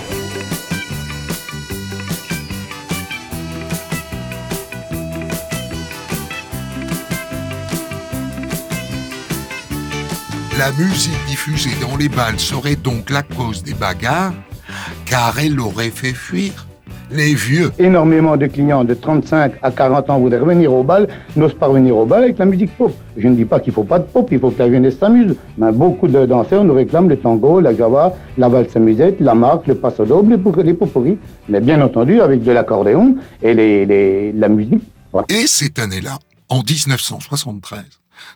[10.57, 14.33] La musique diffusée dans les balles serait donc la cause des bagarres,
[15.05, 16.67] car elle aurait fait fuir
[17.11, 17.71] les vieux.
[17.79, 21.95] Énormément de clients de 35 à 40 ans voudraient revenir au bal, n'osent pas revenir
[21.97, 22.93] au bal avec la musique pop.
[23.17, 24.97] Je ne dis pas qu'il ne faut pas de pop, il faut que la jeunesse
[24.97, 25.35] s'amuse.
[25.57, 29.67] Mais beaucoup de danseurs nous réclament le tango, la java, la valse musette, la marque,
[29.67, 31.17] le passo doble, les, poporis.
[31.49, 34.83] Mais bien entendu avec de l'accordéon et les, les- la musique.
[35.11, 35.27] Voilà.
[35.29, 36.17] Et cette année-là,
[36.49, 37.83] en 1973,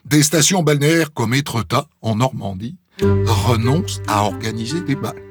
[0.04, 5.22] des stations balnéaires comme Étretat, en Normandie, renoncent à organiser des balles.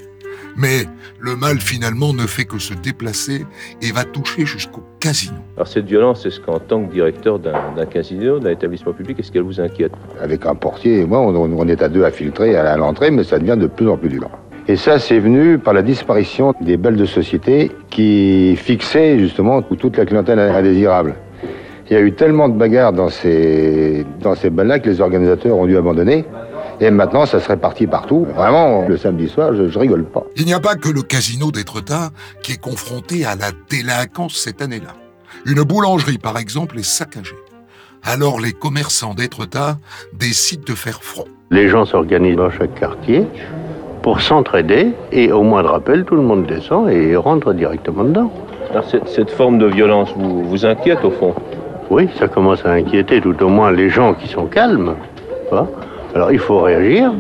[0.60, 0.86] Mais
[1.20, 3.46] le mal finalement ne fait que se déplacer
[3.82, 5.36] et va toucher jusqu'au casino.
[5.56, 9.32] Alors cette violence, est-ce qu'en tant que directeur d'un d'un casino, d'un établissement public, est-ce
[9.32, 9.92] qu'elle vous inquiète?
[10.20, 13.24] Avec un portier et moi, on, on est à deux à filtrer à l'entrée, mais
[13.24, 14.30] ça devient de plus en plus dur.
[14.68, 19.96] Et ça, c'est venu par la disparition des balles de société qui fixaient justement toute
[19.96, 21.16] la clientèle indésirable.
[21.90, 25.56] Il y a eu tellement de bagarres dans ces, dans ces balles-là que les organisateurs
[25.56, 26.26] ont dû abandonner.
[26.80, 28.28] Et maintenant, ça se répartit partout.
[28.36, 30.24] Vraiment, le samedi soir, je, je rigole pas.
[30.36, 32.10] Il n'y a pas que le casino d'Étretat
[32.44, 34.94] qui est confronté à la délinquance cette année-là.
[35.46, 37.38] Une boulangerie, par exemple, est saccagée.
[38.04, 39.78] Alors les commerçants d'Étretat
[40.14, 41.26] décident de faire front.
[41.52, 43.26] Les gens s'organisent dans chaque quartier
[44.04, 48.32] pour s'entraider et au moindre appel, tout le monde descend et rentre directement dedans.
[48.72, 51.34] Alors, cette, cette forme de violence vous, vous inquiète au fond?
[51.90, 54.96] Oui, ça commence à inquiéter tout au moins les gens qui sont calmes.
[55.52, 55.68] hein.
[56.16, 57.12] Alors il faut réagir,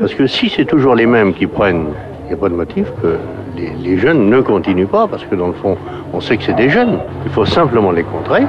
[0.00, 1.86] parce que si c'est toujours les mêmes qui prennent,
[2.24, 3.16] il n'y a pas de motif que
[3.56, 5.76] les, les jeunes ne continuent pas, parce que dans le fond,
[6.12, 6.98] on sait que c'est des jeunes.
[7.26, 8.42] Il faut simplement les contrer.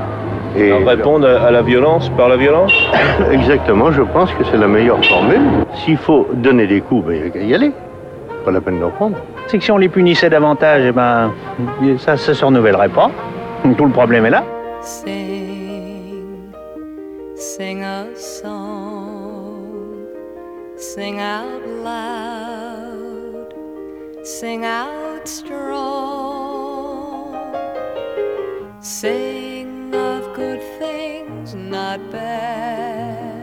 [0.57, 2.73] Et Alors, Répondre à, la violence par la violence
[3.31, 5.41] Exactement, je pense que c'est la meilleure formule.
[5.75, 7.71] S'il faut donner des coups, ben, il n'y a qu'à y aller.
[8.43, 9.17] Pas la peine d'en prendre.
[9.47, 11.31] C'est que si on les punissait davantage, eh ben,
[11.97, 13.11] ça ne se renouvellerait pas.
[13.77, 14.43] Tout le problème est là.
[17.39, 20.05] Sing a song,
[20.75, 23.53] sing out loud,
[24.23, 26.43] sing out strong,
[28.81, 33.41] sing of good things, not bad,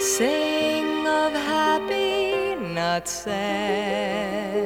[0.00, 4.57] sing of happy, not sad.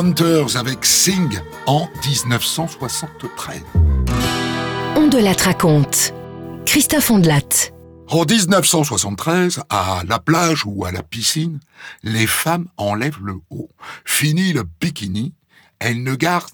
[0.00, 1.28] Carpenters avec Sing
[1.66, 3.60] en 1973.
[4.96, 6.14] On de la raconte.
[6.64, 7.70] Christophe Ondelat.
[8.08, 11.60] En 1973, à la plage ou à la piscine,
[12.02, 13.68] les femmes enlèvent le haut.
[14.06, 15.34] Fini le bikini,
[15.80, 16.48] elles ne gardent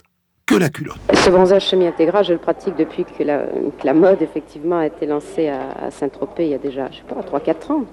[0.45, 0.99] que la culotte.
[1.15, 5.07] Ce bronzage semi-intégral, je le pratique depuis que la, que la mode, effectivement, a été
[5.07, 7.85] lancée à, à Saint-Tropez il y a déjà, je sais pas, 3-4 ans.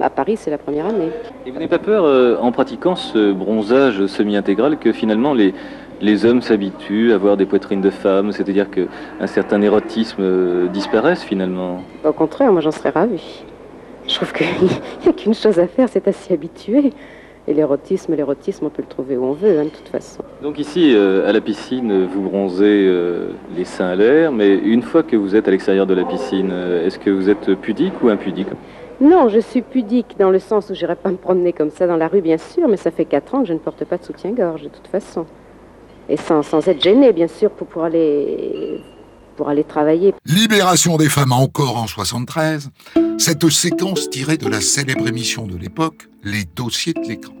[0.00, 1.10] À Paris, c'est la première année.
[1.44, 5.54] Et vous n'avez pas peur, euh, en pratiquant ce bronzage semi-intégral, que finalement les,
[6.00, 11.24] les hommes s'habituent à voir des poitrines de femmes, c'est-à-dire qu'un certain érotisme euh, disparaisse
[11.24, 11.82] finalement?
[12.04, 13.42] Au contraire, moi, j'en serais ravie.
[14.06, 14.46] Je trouve qu'il
[15.02, 16.92] n'y a qu'une chose à faire, c'est à s'y habituer.
[17.48, 20.22] Et l'érotisme, l'érotisme, on peut le trouver où on veut, hein, de toute façon.
[20.42, 24.82] Donc ici, euh, à la piscine, vous bronzez euh, les seins à l'air, mais une
[24.82, 26.52] fois que vous êtes à l'extérieur de la piscine,
[26.84, 28.48] est-ce que vous êtes pudique ou impudique?
[29.00, 31.96] Non, je suis pudique dans le sens où j'irai pas me promener comme ça dans
[31.96, 34.04] la rue, bien sûr, mais ça fait 4 ans que je ne porte pas de
[34.04, 35.24] soutien-gorge, de toute façon.
[36.08, 38.80] Et sans, être gênée, bien sûr, pour, pour, aller,
[39.36, 40.14] pour aller travailler.
[40.26, 42.70] Libération des femmes encore en 73,
[43.18, 47.34] cette séquence tirée de la célèbre émission de l'époque, Les dossiers de l'écran.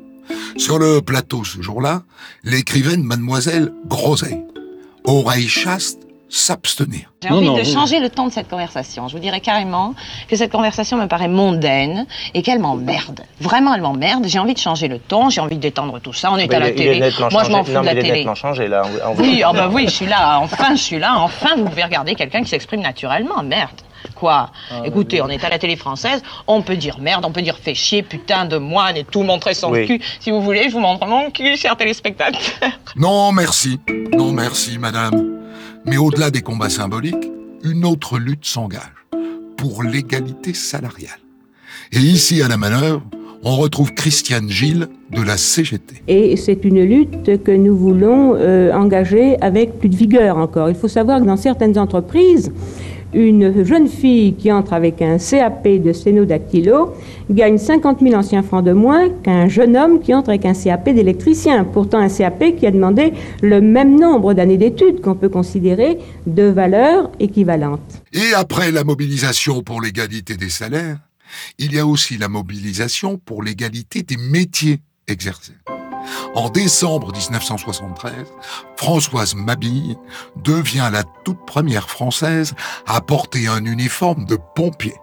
[0.56, 2.02] Sur le plateau ce jour-là,
[2.44, 4.44] l'écrivaine mademoiselle Groset,
[5.04, 7.10] oreille chaste, s'abstenir.
[7.22, 9.08] J'ai envie de changer le ton de cette conversation.
[9.08, 9.94] Je vous dirais carrément
[10.28, 13.22] que cette conversation me paraît mondaine et qu'elle m'emmerde.
[13.40, 14.24] Vraiment, elle m'emmerde.
[14.26, 16.30] J'ai envie de changer le ton, j'ai envie de détendre tout ça.
[16.32, 17.10] On est Mais à la télé.
[17.30, 18.12] Moi, je m'en fous Non, de la il est télé.
[18.18, 18.82] nettement changé, là.
[18.84, 20.38] On- on voit- Oui, ah bah oui, je suis là.
[20.40, 21.14] Enfin, je suis là.
[21.18, 23.42] Enfin, vous pouvez regarder quelqu'un qui s'exprime naturellement.
[23.42, 23.70] Merde.
[24.14, 24.50] Quoi?
[24.70, 27.56] Ah, Écoutez, on est à la télé française, on peut dire merde, on peut dire
[27.60, 29.86] fait chier, putain de moine et tout montrer son Oui.
[29.86, 30.00] cul.
[30.20, 32.40] Si vous voulez, je vous montre mon cul, chers téléspectateurs.
[32.94, 33.80] Non, merci.
[34.16, 35.10] Non, merci, madame.
[35.88, 37.30] Mais au-delà des combats symboliques,
[37.64, 38.80] une autre lutte s'engage
[39.56, 41.18] pour l'égalité salariale.
[41.92, 43.02] Et ici, à la manœuvre,
[43.42, 46.02] on retrouve Christiane Gilles de la CGT.
[46.06, 50.68] Et c'est une lutte que nous voulons euh, engager avec plus de vigueur encore.
[50.68, 52.52] Il faut savoir que dans certaines entreprises,
[53.12, 56.94] une jeune fille qui entre avec un CAP de sténodactylo
[57.30, 60.90] gagne 50 000 anciens francs de moins qu'un jeune homme qui entre avec un CAP
[60.90, 61.64] d'électricien.
[61.64, 66.44] Pourtant, un CAP qui a demandé le même nombre d'années d'études qu'on peut considérer de
[66.44, 68.02] valeur équivalente.
[68.12, 70.98] Et après la mobilisation pour l'égalité des salaires,
[71.58, 75.54] il y a aussi la mobilisation pour l'égalité des métiers exercés.
[76.34, 78.12] En décembre 1973,
[78.76, 79.96] Françoise Mabille
[80.44, 82.54] devient la toute première Française
[82.86, 84.94] à porter un uniforme de pompier,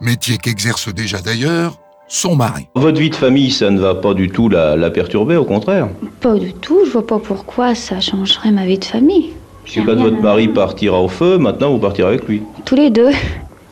[0.00, 2.68] métier qu'exerce déjà d'ailleurs son mari.
[2.74, 5.88] Votre vie de famille, ça ne va pas du tout la, la perturber, au contraire.
[6.20, 9.32] Pas du tout, je vois pas pourquoi ça changerait ma vie de famille.
[9.66, 12.42] Si quand votre mari partira au feu, maintenant vous partirez avec lui.
[12.64, 13.10] Tous les deux.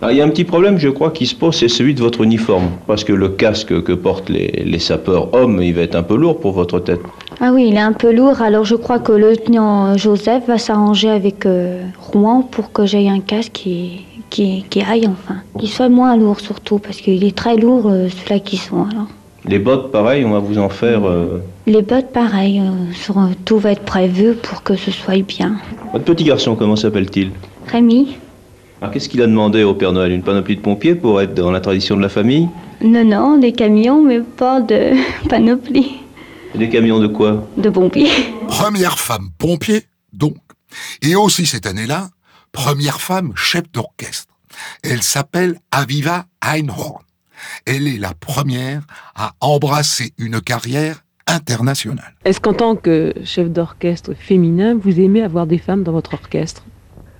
[0.02, 2.00] Alors, il y a un petit problème, je crois, qui se pose, c'est celui de
[2.02, 2.68] votre uniforme.
[2.86, 6.16] Parce que le casque que portent les, les sapeurs hommes, il va être un peu
[6.16, 7.00] lourd pour votre tête.
[7.40, 10.58] Ah oui, il est un peu lourd, alors je crois que le lieutenant Joseph va
[10.58, 11.82] s'arranger avec euh,
[12.12, 15.36] Rouen pour que j'aie un casque qui, qui, qui aille, enfin.
[15.58, 19.06] Qui soit moins lourd surtout, parce qu'il est très lourd, euh, ceux-là qui sont, alors.
[19.48, 21.06] Les bottes, pareil, on va vous en faire.
[21.06, 22.60] euh, Les bottes, pareil,
[22.92, 25.52] sur- tout va être prévu pour que ce soit bien.
[25.92, 27.30] Votre petit garçon, comment s'appelle-t-il?
[27.72, 28.16] Rémi
[28.80, 30.12] Alors, qu'est-ce qu'il a demandé au Père Noël?
[30.12, 32.48] Une panoplie de pompiers pour être dans la tradition de la famille?
[32.82, 34.92] Non, non, des camions, mais pas de
[35.28, 36.00] panoplie
[36.54, 37.48] Et des camions de quoi?
[37.56, 38.10] De pompiers.
[38.48, 40.36] Première femme pompier, donc.
[41.00, 42.10] Et aussi cette année-là,
[42.52, 44.34] première femme chef d'orchestre.
[44.82, 47.02] Elle s'appelle Aviva Einhorn.
[47.64, 48.82] Elle est la première
[49.14, 52.14] à embrasser une carrière internationale.
[52.26, 56.62] Est-ce qu'en tant que chef d'orchestre féminin, vous aimez avoir des femmes dans votre orchestre?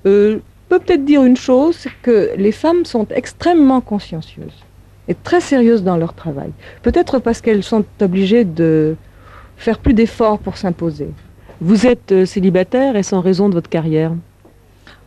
[0.04, 4.64] Euh, je peux peut-être dire une chose, c'est que les femmes sont extrêmement consciencieuses
[5.06, 6.50] et très sérieuses dans leur travail.
[6.82, 8.96] Peut-être parce qu'elles sont obligées de
[9.56, 11.08] faire plus d'efforts pour s'imposer.
[11.60, 14.12] Vous êtes euh, célibataire et sans raison de votre carrière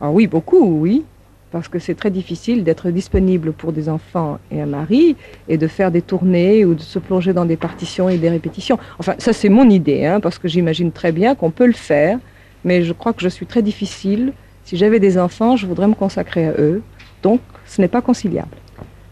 [0.00, 1.04] Ah oui, beaucoup, oui.
[1.52, 5.14] Parce que c'est très difficile d'être disponible pour des enfants et un mari
[5.46, 8.78] et de faire des tournées ou de se plonger dans des partitions et des répétitions.
[8.98, 12.18] Enfin, ça c'est mon idée, hein, parce que j'imagine très bien qu'on peut le faire,
[12.64, 14.32] mais je crois que je suis très difficile.
[14.70, 16.80] Si j'avais des enfants, je voudrais me consacrer à eux.
[17.24, 18.56] Donc, ce n'est pas conciliable.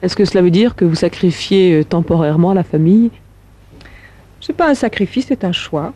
[0.03, 3.11] Est-ce que cela veut dire que vous sacrifiez euh, temporairement la famille?
[4.41, 5.95] C'est pas un sacrifice, c'est un choix.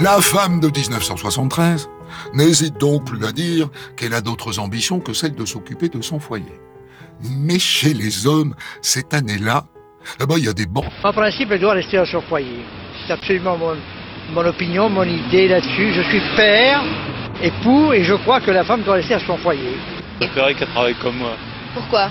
[0.00, 1.88] La femme de 1973
[2.34, 6.18] n'hésite donc plus à dire qu'elle a d'autres ambitions que celle de s'occuper de son
[6.18, 6.58] foyer.
[7.22, 9.66] Mais chez les hommes, cette année-là,
[10.20, 10.82] eh ben, il y a des bons.
[11.04, 12.64] En principe, elle doit rester dans son foyer.
[13.06, 13.76] C'est absolument mon,
[14.32, 15.92] mon opinion, mon idée là-dessus.
[15.94, 16.82] Je suis père,
[17.42, 19.76] époux, et je crois que la femme doit rester à son foyer.
[20.20, 21.32] Je préférerais qu'elle travaille comme moi.
[21.74, 22.10] Pourquoi?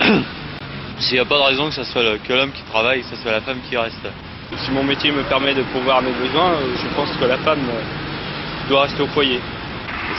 [0.98, 3.08] S'il n'y a pas de raison que ce soit le- que l'homme qui travaille, que
[3.08, 4.06] ce soit la femme qui reste.
[4.56, 7.58] Si mon métier me permet de pouvoir mes besoins, euh, je pense que la femme
[7.68, 9.40] euh, doit rester au foyer.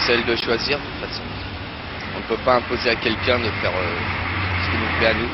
[0.06, 1.24] C'est elle de choisir, de toute façon.
[2.16, 3.96] On ne peut pas imposer à quelqu'un de faire euh,
[4.66, 5.30] ce qui nous plaît à nous.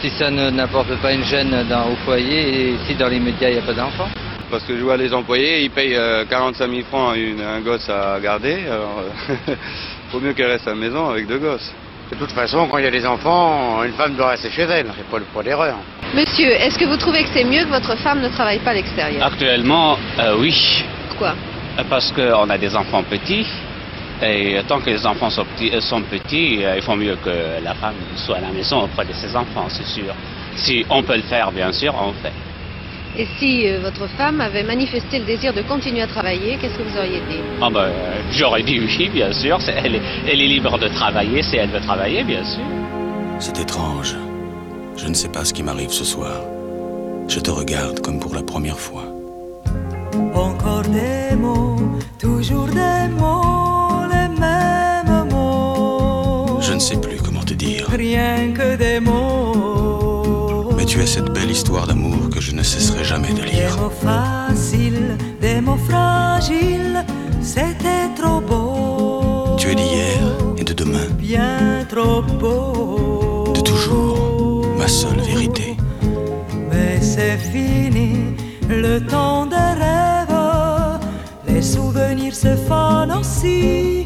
[0.00, 3.48] Si ça ne- n'apporte pas une gêne dans, au foyer et si dans les médias
[3.48, 4.10] il n'y a pas d'enfants?
[4.52, 7.60] Parce que je vois les employés, ils payent euh, 45 000 francs à une- un
[7.62, 8.66] gosse à garder.
[8.70, 9.54] Alors, euh,
[10.12, 11.72] faut mieux qu'elle reste à la maison avec deux gosses.
[12.10, 14.88] De toute façon, quand il y a des enfants, une femme doit rester chez elle.
[14.94, 15.76] C'est pas le point d'erreur.
[16.14, 18.74] Monsieur, est-ce que vous trouvez que c'est mieux que votre femme ne travaille pas à
[18.74, 19.24] l'extérieur?
[19.24, 20.84] Actuellement, euh, oui.
[21.08, 21.34] Pourquoi
[21.88, 23.46] Parce qu'on a des enfants petits.
[24.22, 27.30] Et tant que les enfants sont petits, euh, sont petits, euh, il faut mieux que
[27.64, 30.12] la femme soit à la maison auprès de ses enfants, c'est sûr.
[30.56, 32.32] Si on peut le faire, bien sûr, on le fait.
[33.18, 36.82] Et si euh, votre femme avait manifesté le désir de continuer à travailler, qu'est-ce que
[36.82, 37.40] vous auriez dit?
[37.60, 39.58] Ah ben, euh, j'aurais dit oui, bien sûr.
[39.68, 42.64] Elle est, elle est libre de travailler si elle veut travailler, bien sûr.
[43.38, 44.16] C'est étrange.
[44.96, 46.40] Je ne sais pas ce qui m'arrive ce soir.
[47.28, 49.04] Je te regarde comme pour la première fois.
[50.34, 51.76] Encore des mots,
[52.18, 56.60] toujours des mots, les mêmes mots.
[56.62, 57.86] Je ne sais plus comment te dire.
[57.90, 59.41] Rien que des mots.
[60.92, 63.74] Tu as cette belle histoire d'amour que je ne cesserai jamais de Des lire.
[63.78, 67.02] mots faciles, des mots fragiles,
[67.40, 69.56] c'était trop beau.
[69.56, 70.20] Tu es d'hier
[70.58, 73.52] et de demain, Bien trop beau.
[73.54, 75.78] de toujours, ma seule vérité.
[76.70, 78.34] Mais c'est fini,
[78.68, 81.00] le temps des rêves.
[81.48, 84.04] Les souvenirs se fanent aussi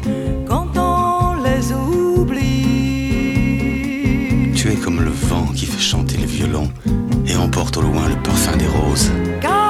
[5.77, 6.71] fait chanter le violon
[7.25, 9.11] et emporte au loin le parfum des roses.
[9.41, 9.61] Caramel,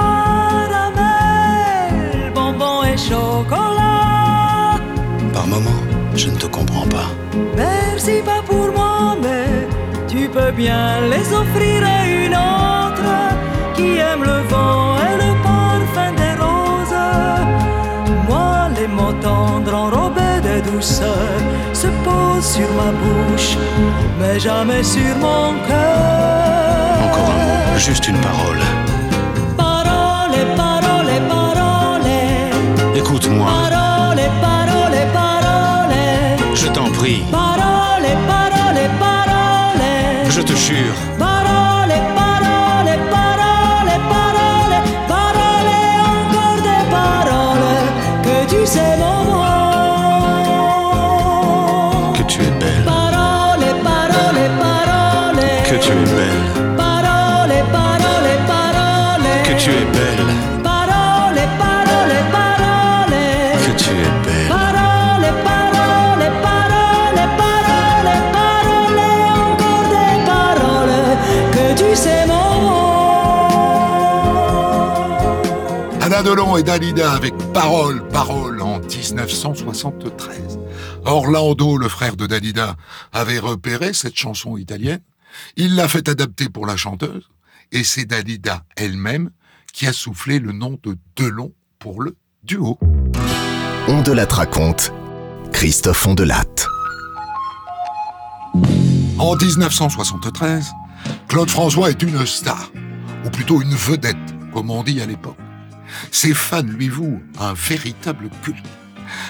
[2.34, 4.80] bonbons et chocolat.
[5.34, 5.84] Par moments,
[6.15, 7.10] je ne te comprends pas.
[7.56, 9.67] Merci pas pour moi, mais
[10.08, 13.12] tu peux bien les offrir à une autre
[13.76, 17.06] qui aime le vent et le parfum des roses.
[18.30, 20.27] Moi, les mots tendres enrobés
[20.62, 21.39] douceur
[21.73, 23.58] se posent sur ma bouche,
[24.19, 26.97] mais jamais sur mon cœur.
[27.05, 28.17] Encore un mot, juste une.
[28.21, 28.60] Parole,
[76.24, 80.58] Delon et Dalida avec Parole, Parole en 1973.
[81.06, 82.76] Orlando, le frère de Dalida,
[83.13, 85.02] avait repéré cette chanson italienne.
[85.58, 87.30] Il l'a fait adapter pour la chanteuse.
[87.72, 89.30] Et c'est Dalida elle-même
[89.74, 92.80] qui a soufflé le nom de Delon pour le duo.
[93.88, 94.92] On de la raconte.
[95.52, 96.68] Christophe Ondelatte.
[99.20, 100.72] En 1973,
[101.28, 102.72] Claude François est une star,
[103.26, 104.18] ou plutôt une vedette,
[104.54, 105.38] comme on dit à l'époque.
[106.12, 108.65] Ses fans lui vouent un véritable culte.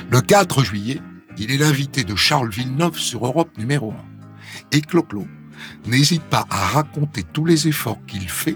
[0.09, 0.99] Le 4 juillet,
[1.37, 4.77] il est l'invité de Charles Villeneuve sur Europe numéro 1.
[4.77, 5.25] Et Clo-Clo
[5.85, 8.55] n'hésite pas à raconter tous les efforts qu'il fait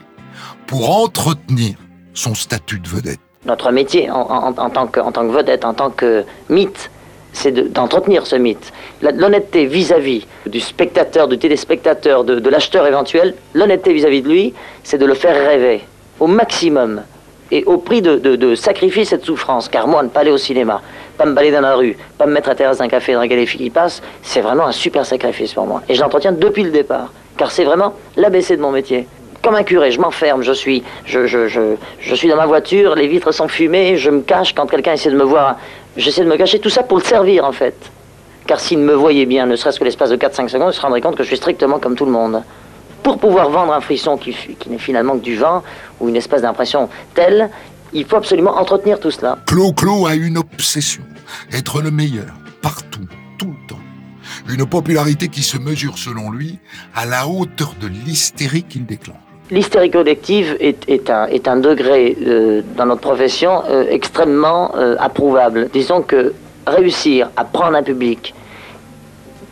[0.68, 1.76] pour entretenir
[2.14, 3.20] son statut de vedette.
[3.46, 6.92] Notre métier en, tant, que, en tant que vedette, en tant que mythe,
[7.34, 8.72] c'est d'entretenir ce mythe.
[9.02, 14.54] L'honnêteté vis-à-vis du spectateur, du téléspectateur, de, l'acheteur éventuel, l'honnêteté vis-à-vis de lui,
[14.84, 15.82] c'est de le faire rêver
[16.20, 17.02] au maximum
[17.52, 19.70] et au prix de, de, sacrifier cette souffrance.
[19.70, 20.82] Car moi, ne pas aller au cinéma,
[21.18, 23.46] pas me balader dans la rue, pas me mettre à terrasse d'un café dans les
[23.46, 25.82] filles passent, c'est vraiment un super sacrifice pour moi.
[25.90, 27.12] Et je l'entretiens depuis le départ.
[27.38, 29.08] Car c'est vraiment l'ABC de mon métier.
[29.42, 32.94] Comme un curé, je m'enferme, je suis, je, je, je, je, suis dans ma voiture,
[32.94, 35.58] les vitres sont fumées, je me cache quand quelqu'un essaie de me voir
[35.98, 37.76] J'essaie de me cacher tout ça pour le servir en fait.
[38.48, 41.02] Car s'il me voyait bien, ne serait-ce que l'espace de 4-5 secondes, il se rendrait
[41.02, 42.44] compte que je suis strictement comme tout le monde.
[43.04, 45.64] Pour pouvoir vendre un frisson qui, qui n'est finalement que du vent,
[46.00, 47.50] ou une espèce d'impression telle,
[47.94, 49.38] il faut absolument entretenir tout cela.
[49.48, 51.04] Clo-Clo a une obsession,
[51.52, 53.80] être le meilleur, partout, tout le temps.
[54.50, 56.60] Une popularité qui se mesure selon lui
[56.96, 59.18] à la hauteur de l'hystérie qu'il déclenche.
[59.50, 65.70] L'hystérie collective est, un, est, un, degré euh, dans notre profession euh, extrêmement euh, approuvable.
[65.74, 66.34] Disons que
[66.66, 68.34] réussir à prendre un public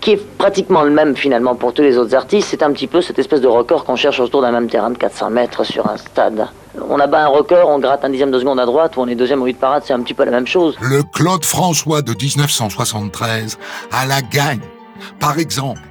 [0.01, 3.01] qui est pratiquement le même finalement pour tous les autres artistes, c'est un petit peu
[3.01, 5.97] cette espèce de record qu'on cherche autour d'un même terrain de 400 mètres sur un
[5.97, 6.47] stade.
[6.89, 9.15] On abat un record, on gratte un dixième de seconde à droite ou on est
[9.15, 10.77] deuxième au 8 parade, c'est un petit peu la même chose.
[10.81, 13.57] Le Claude François de 1973
[13.91, 14.61] a la gagne.
[15.19, 15.81] Par exemple,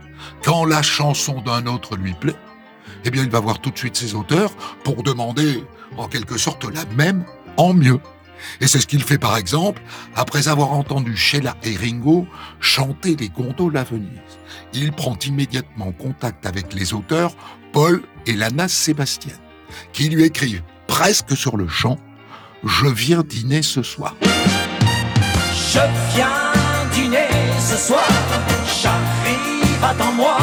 [0.44, 2.36] quand la chanson d'un autre lui plaît,
[3.04, 4.50] eh bien, il va voir tout de suite ses auteurs
[4.84, 5.64] pour demander,
[5.96, 7.24] en quelque sorte, la même
[7.56, 8.00] en mieux.
[8.60, 9.82] Et c'est ce qu'il fait par exemple
[10.14, 12.26] après avoir entendu Sheila et Ringo
[12.60, 14.08] chanter les gondoles à Venise.
[14.72, 17.32] Il prend immédiatement contact avec les auteurs
[17.72, 19.34] Paul et Lana Sébastien,
[19.92, 21.98] qui lui écrivent presque sur le champ
[22.64, 24.16] Je viens dîner ce soir.
[24.22, 25.80] Je
[26.14, 26.28] viens
[26.92, 27.28] dîner
[27.60, 28.08] ce soir,
[28.82, 30.38] j'arrive, attends-moi.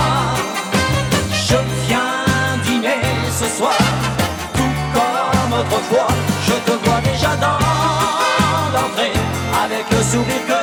[3.57, 3.77] soir,
[4.53, 6.07] tout comme autrefois.
[6.47, 7.01] Je te vois
[9.65, 10.61] avec le sourire que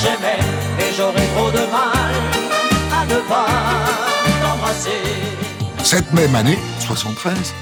[0.00, 0.40] j'aimais.
[0.80, 2.14] Et j'aurais trop de mal
[2.92, 3.46] à ne pas
[4.42, 5.02] t'embrasser.
[5.84, 7.54] Cette même année, 73,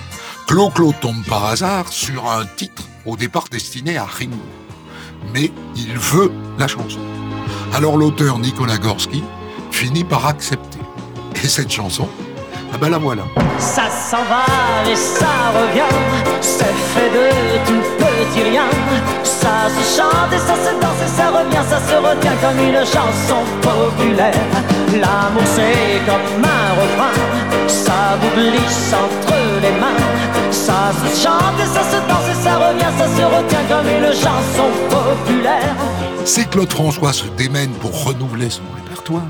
[0.47, 4.37] Clo-Clo tombe par hasard sur un titre au départ destiné à Ringo.
[5.35, 7.01] Mais il veut la chanson.
[7.75, 9.23] Alors l'auteur Nicolas Gorski
[9.71, 10.79] finit par accepter.
[11.43, 12.09] Et cette chanson,
[12.73, 13.25] ah ben la voilà.
[13.59, 14.45] Ça s'en va
[14.91, 15.95] et ça revient,
[16.41, 17.29] c'est fait de
[17.67, 17.84] tout
[19.23, 22.85] Ça se chante et ça se danse et ça revient, ça se retient comme une
[22.85, 24.35] chanson populaire.
[24.93, 27.15] L'amour c'est comme un refrain,
[27.69, 30.03] ça vous glisse entre les mains.
[30.51, 34.13] Ça se chante et ça se danse et ça revient, ça se retient comme une
[34.13, 35.77] chanson populaire.
[36.25, 39.29] C'est Claude François se démène pour renouveler son répertoire.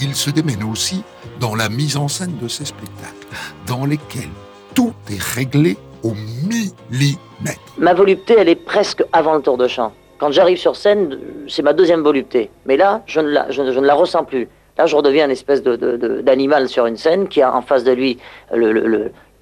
[0.00, 1.04] Il se démène aussi
[1.38, 3.28] dans la mise en scène de ces spectacles,
[3.68, 4.32] dans lesquels
[4.74, 6.12] tout est réglé au
[6.48, 7.60] millimètre.
[7.78, 9.92] Ma volupté, elle est presque avant le tour de chant.
[10.18, 12.50] Quand j'arrive sur scène, c'est ma deuxième volupté.
[12.66, 14.48] Mais là, je ne la, je, la ressens plus.
[14.78, 18.18] Là, je redeviens une espèce d'animal sur une scène qui a en face de lui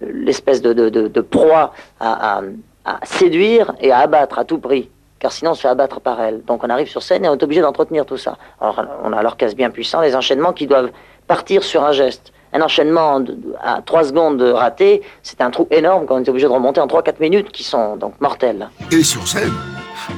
[0.01, 2.43] l'espèce le, de, proie à,
[2.85, 4.91] à, séduire et à abattre à tout prix.
[5.19, 6.43] Car sinon, on se fait abattre par elle.
[6.45, 8.37] Donc on arrive sur scène et on est obligé d'entretenir tout ça.
[8.61, 10.91] Alors on a l'orchestre bien puissant, les enchaînements qui doivent
[11.29, 12.33] partir sur un geste.
[12.53, 13.25] Un enchaînement
[13.63, 16.87] à 3 secondes raté, c'est un trou énorme quand on est obligé de remonter en
[16.87, 18.69] 3-4 minutes qui sont donc mortels.
[18.91, 19.53] Et sur scène,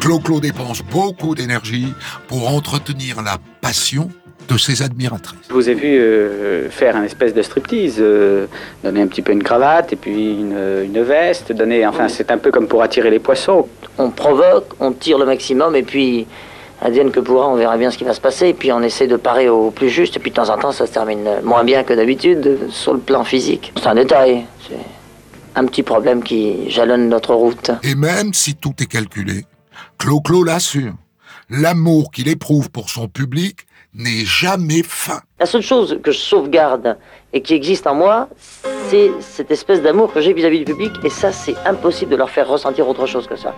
[0.01, 1.93] Clo-Clo dépense beaucoup d'énergie
[2.26, 4.09] pour entretenir la passion
[4.49, 5.39] de ses admiratrices.
[5.49, 8.47] Je vous ai vu euh, faire un espèce de striptease, euh,
[8.82, 12.51] donner un petit peu une cravate et puis une, veste, donner, enfin c'est un peu
[12.51, 13.68] comme pour attirer les poissons.
[13.99, 16.26] On provoque, on tire le maximum et puis
[16.85, 19.07] Adienne que pourra, on verra bien ce qui va se passer, et puis on essaie
[19.07, 21.64] de parer au plus juste, et puis de temps en temps ça se termine moins
[21.64, 23.72] bien que d'habitude sur le plan physique.
[23.76, 24.76] C'est un détail, c'est
[25.55, 27.70] un petit problème qui jalonne notre route.
[27.82, 29.47] Et même si tout est calculé,
[29.97, 30.93] Clo-Clo l'assure,
[31.49, 35.20] l'amour qu'il éprouve pour son public n'ait jamais faim.
[35.41, 36.99] La seule chose que je sauvegarde
[37.32, 38.28] et qui existe en moi,
[38.91, 40.93] c'est cette espèce d'amour que j'ai vis-à-vis du public.
[41.03, 43.55] Et ça, c'est impossible de leur faire ressentir autre chose que ça.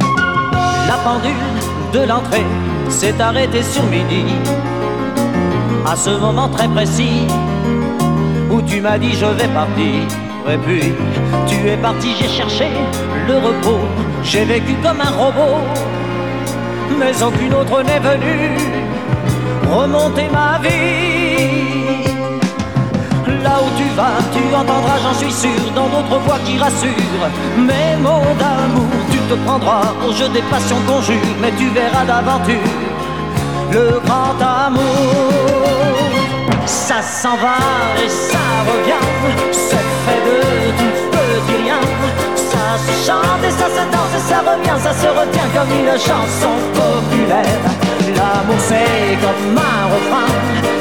[0.87, 1.33] La pendule
[1.93, 2.45] de l'entrée
[2.89, 4.25] s'est arrêtée sur midi.
[5.87, 7.27] À ce moment très précis
[8.51, 10.03] où tu m'as dit je vais partir.
[10.49, 10.93] Et puis
[11.47, 12.69] tu es parti, j'ai cherché
[13.27, 13.81] le repos.
[14.23, 15.59] J'ai vécu comme un robot,
[16.99, 18.77] mais aucune autre n'est venue
[19.67, 21.16] remonter ma vie.
[23.47, 27.27] Là où tu vas, tu entendras, j'en suis sûr, dans d'autres voix qui rassurent.
[27.57, 32.05] Mes mots d'amour, tu te prendras au jeu des passions qu'on jure, mais tu verras
[32.05, 32.73] d'aventure
[33.71, 34.37] le grand
[34.67, 35.31] amour.
[36.67, 37.59] Ça s'en va
[38.05, 39.07] et ça revient,
[39.53, 40.39] c'est fait de
[40.79, 41.81] tout petit rien.
[42.51, 45.95] Ça se chante et ça se danse et ça revient, ça se retient comme une
[46.09, 47.63] chanson populaire.
[48.17, 50.33] L'amour c'est comme un refrain,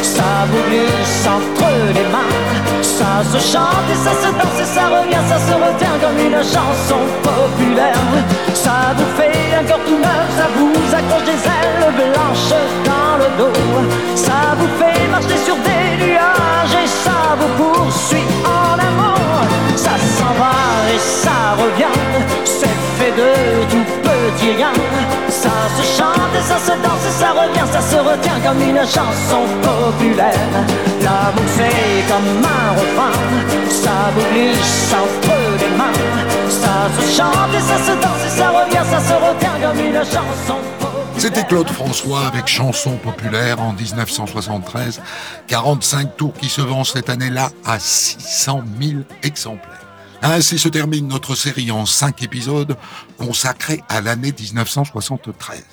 [0.02, 2.45] ça vous glisse entre les mains.
[2.98, 6.38] Ça se chante et ça se danse et ça revient, ça se retient comme une
[6.38, 8.06] chanson populaire.
[8.54, 12.54] Ça vous fait un cœur tout neuf, ça vous accroche des ailes blanches
[12.86, 13.60] dans le dos.
[14.16, 19.44] Ça vous fait marcher sur des nuages et ça vous poursuit en amour.
[19.76, 20.56] Ça s'en va
[20.94, 22.00] et ça revient,
[22.46, 23.95] c'est fait de tout
[25.30, 28.78] Ça se chante et ça se danse et ça revient, ça se retient comme une
[28.80, 30.50] chanson populaire.
[31.02, 33.12] L'amour c'est comme un refrain,
[33.70, 35.94] ça glisse entre les mains.
[36.50, 40.04] Ça se chante et ça se danse et ça revient, ça se retient comme une
[40.04, 40.60] chanson
[41.18, 45.02] C'était Claude François avec Chanson populaire en 1973.
[45.48, 49.75] 45 tours qui se vendent cette année-là à 600 000 exemplaires.
[50.28, 52.76] Ainsi se termine notre série en 5 épisodes
[53.18, 55.64] consacrée à l'année 1973.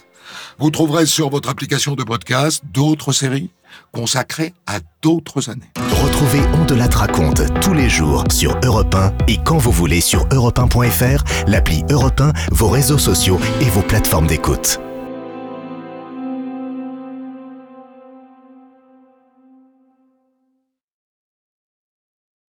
[0.58, 3.50] Vous trouverez sur votre application de podcast d'autres séries
[3.92, 5.72] consacrées à d'autres années.
[6.02, 10.02] Retrouvez On de la raconte tous les jours sur Europe 1 et quand vous voulez
[10.02, 14.78] sur europe1.fr, l'appli Europe 1, vos réseaux sociaux et vos plateformes d'écoute.